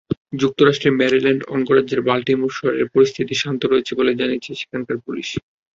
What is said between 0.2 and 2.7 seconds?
যুক্তরাষ্ট্রের মেরিল্যান্ড অঙ্গরাজ্যের বাল্টিমোর